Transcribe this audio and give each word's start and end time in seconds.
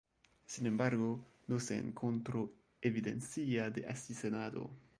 Sin 0.47 0.65
embargo, 0.65 1.23
no 1.45 1.59
se 1.59 1.77
encontró 1.77 2.51
evidencia 2.81 3.69
de 3.69 3.85
asesinato. 3.85 4.67